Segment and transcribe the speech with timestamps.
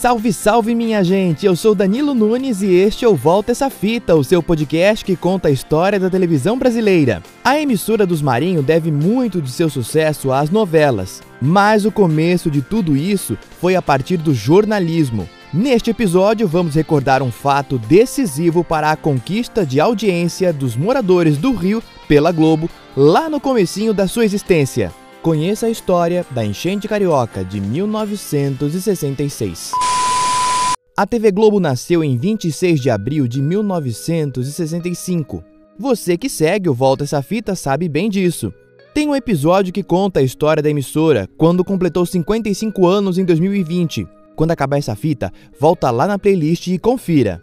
[0.00, 1.44] Salve, salve, minha gente!
[1.44, 5.16] Eu sou Danilo Nunes e este é o Volta Essa Fita, o seu podcast que
[5.16, 7.20] conta a história da televisão brasileira.
[7.42, 12.62] A emissora dos Marinho deve muito de seu sucesso às novelas, mas o começo de
[12.62, 15.28] tudo isso foi a partir do jornalismo.
[15.52, 21.52] Neste episódio, vamos recordar um fato decisivo para a conquista de audiência dos moradores do
[21.52, 24.92] Rio pela Globo lá no comecinho da sua existência.
[25.22, 29.72] Conheça a história da enchente carioca de 1966.
[30.98, 35.44] A TV Globo nasceu em 26 de abril de 1965.
[35.78, 38.52] Você que segue o Volta essa fita sabe bem disso.
[38.92, 44.08] Tem um episódio que conta a história da emissora quando completou 55 anos em 2020.
[44.34, 47.40] Quando acabar essa fita, volta lá na playlist e confira.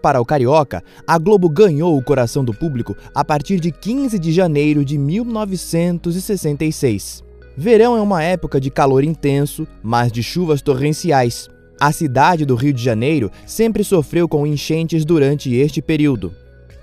[0.00, 4.30] Para o Carioca, a Globo ganhou o coração do público a partir de 15 de
[4.30, 7.24] janeiro de 1966.
[7.56, 11.50] Verão é uma época de calor intenso, mas de chuvas torrenciais.
[11.80, 16.30] A cidade do Rio de Janeiro sempre sofreu com enchentes durante este período.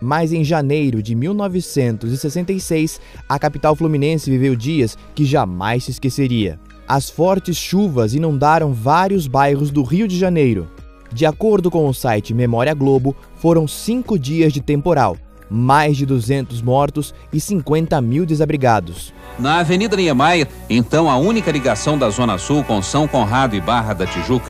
[0.02, 6.59] Mas em janeiro de 1966, a capital fluminense viveu dias que jamais se esqueceria.
[6.88, 10.67] As fortes chuvas inundaram vários bairros do Rio de Janeiro.
[11.14, 15.16] De acordo com o site Memória Globo, foram cinco dias de temporal,
[15.48, 19.14] mais de 200 mortos e 50 mil desabrigados.
[19.38, 23.94] Na Avenida Niemeyer, então a única ligação da Zona Sul com São Conrado e Barra
[23.94, 24.48] da Tijuca,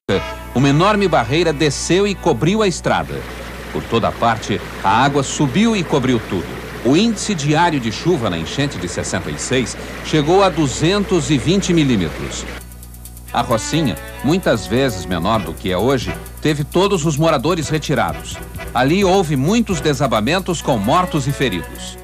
[0.57, 3.21] uma enorme barreira desceu e cobriu a estrada.
[3.71, 6.47] Por toda parte, a água subiu e cobriu tudo.
[6.83, 12.43] O índice diário de chuva na enchente de 66 chegou a 220 milímetros.
[13.31, 18.35] A Rocinha, muitas vezes menor do que é hoje, teve todos os moradores retirados.
[18.73, 21.99] Ali houve muitos desabamentos com mortos e feridos.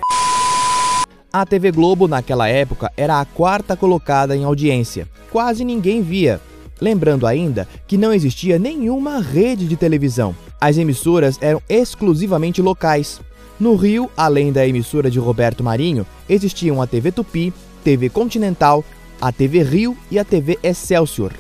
[1.32, 5.10] A TV Globo, naquela época, era a quarta colocada em audiência.
[5.32, 6.40] Quase ninguém via.
[6.82, 10.36] Lembrando ainda que não existia nenhuma rede de televisão.
[10.60, 13.22] As emissoras eram exclusivamente locais.
[13.60, 18.84] No Rio, além da emissora de Roberto Marinho, existiam a TV Tupi, TV Continental,
[19.22, 21.32] a TV Rio e a TV Excelsior.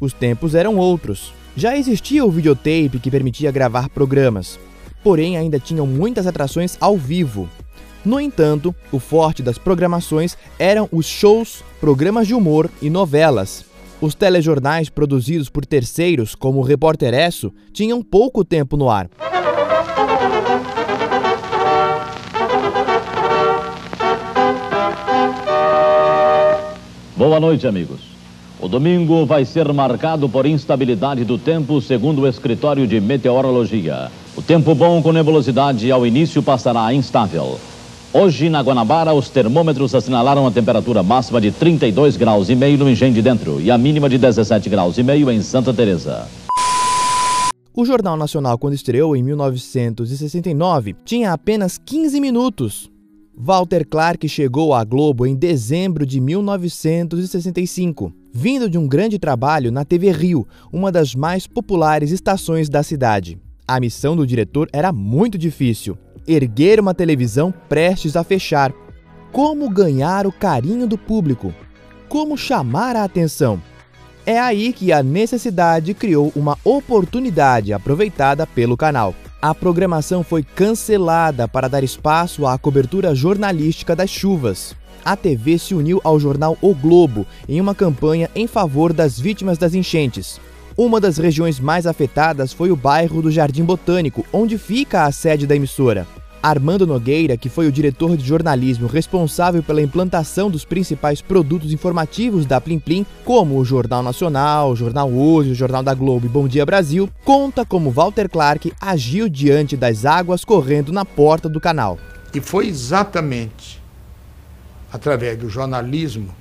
[0.00, 1.32] Os tempos eram outros.
[1.56, 4.60] Já existia o videotape que permitia gravar programas,
[5.02, 7.48] porém ainda tinham muitas atrações ao vivo.
[8.04, 13.65] No entanto, o forte das programações eram os shows, programas de humor e novelas.
[13.98, 19.08] Os telejornais produzidos por terceiros, como o Repórter Esso, tinham pouco tempo no ar.
[27.16, 28.00] Boa noite, amigos.
[28.60, 34.10] O domingo vai ser marcado por instabilidade do tempo, segundo o escritório de meteorologia.
[34.36, 37.58] O tempo bom com nebulosidade ao início passará instável.
[38.18, 42.88] Hoje, na Guanabara, os termômetros assinalaram a temperatura máxima de 32 graus e meio no
[42.88, 46.26] Engenho de Dentro e a mínima de 17 graus e meio em Santa Teresa.
[47.74, 52.90] O Jornal Nacional, quando estreou em 1969, tinha apenas 15 minutos.
[53.36, 59.84] Walter Clark chegou à Globo em dezembro de 1965, vindo de um grande trabalho na
[59.84, 63.38] TV Rio, uma das mais populares estações da cidade.
[63.68, 68.72] A missão do diretor era muito difícil: erguer uma televisão prestes a fechar.
[69.32, 71.54] Como ganhar o carinho do público?
[72.08, 73.60] Como chamar a atenção?
[74.24, 81.46] É aí que a necessidade criou uma oportunidade aproveitada pelo canal a programação foi cancelada
[81.46, 84.74] para dar espaço à cobertura jornalística das chuvas.
[85.04, 89.56] A TV se uniu ao jornal O Globo em uma campanha em favor das vítimas
[89.56, 90.40] das enchentes.
[90.76, 95.46] Uma das regiões mais afetadas foi o bairro do Jardim Botânico, onde fica a sede
[95.46, 96.06] da emissora.
[96.48, 102.46] Armando Nogueira, que foi o diretor de jornalismo responsável pela implantação dos principais produtos informativos
[102.46, 106.28] da Plim Plim, como o Jornal Nacional, o Jornal Hoje, o Jornal da Globo e
[106.28, 111.60] Bom Dia Brasil, conta como Walter Clark agiu diante das águas correndo na porta do
[111.60, 111.98] canal.
[112.32, 113.82] E foi exatamente
[114.92, 116.32] através do jornalismo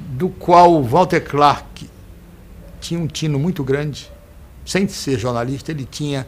[0.00, 1.88] do qual Walter Clark
[2.80, 4.10] tinha um tino muito grande,
[4.66, 6.26] sem ser jornalista, ele tinha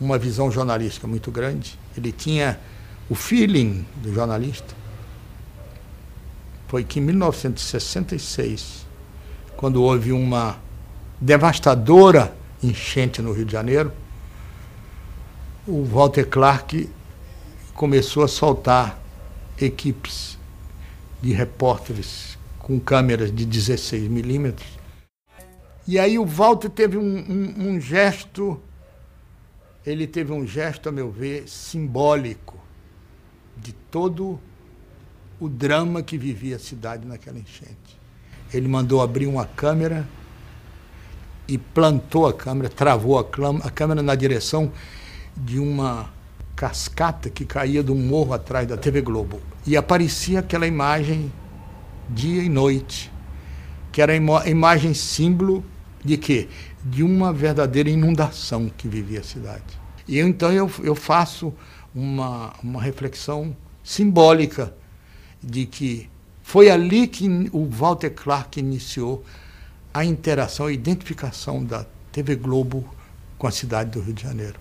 [0.00, 2.58] uma visão jornalística muito grande, ele tinha
[3.08, 4.74] o feeling do jornalista.
[6.68, 8.86] Foi que em 1966,
[9.56, 10.58] quando houve uma
[11.20, 13.92] devastadora enchente no Rio de Janeiro,
[15.66, 16.88] o Walter Clark
[17.74, 18.98] começou a soltar
[19.60, 20.38] equipes
[21.22, 24.68] de repórteres com câmeras de 16 milímetros.
[25.86, 28.60] E aí o Walter teve um, um, um gesto
[29.86, 32.58] ele teve um gesto, a meu ver, simbólico
[33.56, 34.38] de todo
[35.38, 37.98] o drama que vivia a cidade naquela enchente.
[38.52, 40.06] Ele mandou abrir uma câmera
[41.46, 43.22] e plantou a câmera, travou a,
[43.62, 44.72] a câmera na direção
[45.36, 46.10] de uma
[46.56, 49.40] cascata que caía do morro atrás da TV Globo.
[49.64, 51.30] E aparecia aquela imagem
[52.08, 53.12] dia e noite,
[53.92, 55.64] que era a imagem símbolo
[56.04, 56.48] de quê?
[56.90, 59.64] De uma verdadeira inundação que vivia a cidade.
[60.06, 61.52] E então eu, eu faço
[61.94, 64.74] uma, uma reflexão simbólica
[65.42, 66.08] de que
[66.42, 69.24] foi ali que o Walter Clark iniciou
[69.92, 72.84] a interação, a identificação da TV Globo
[73.38, 74.60] com a cidade do Rio de Janeiro.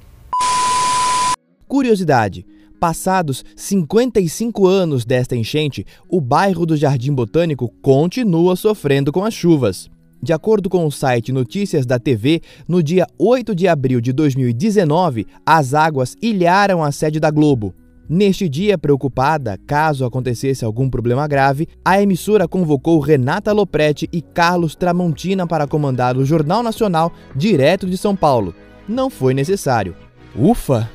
[1.68, 2.46] Curiosidade:
[2.80, 9.90] passados 55 anos desta enchente, o bairro do Jardim Botânico continua sofrendo com as chuvas.
[10.26, 15.28] De acordo com o site Notícias da TV, no dia 8 de abril de 2019,
[15.46, 17.76] as águas ilharam a sede da Globo.
[18.10, 24.74] Neste dia, preocupada, caso acontecesse algum problema grave, a emissora convocou Renata Lopretti e Carlos
[24.74, 28.56] Tramontina para comandar o Jornal Nacional direto de São Paulo.
[28.90, 29.96] Não foi necessário.
[30.36, 30.90] Ufa!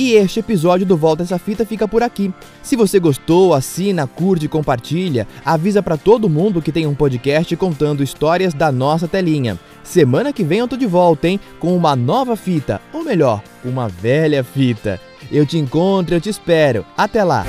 [0.00, 2.32] E este episódio do Volta essa fita fica por aqui.
[2.62, 5.28] Se você gostou, assina, curte compartilha.
[5.44, 9.60] Avisa para todo mundo que tem um podcast contando histórias da nossa telinha.
[9.84, 11.38] Semana que vem eu tô de volta, hein?
[11.58, 14.98] Com uma nova fita, ou melhor, uma velha fita.
[15.30, 16.86] Eu te encontro, eu te espero.
[16.96, 17.44] Até lá.